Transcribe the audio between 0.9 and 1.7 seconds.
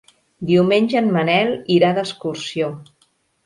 en Manel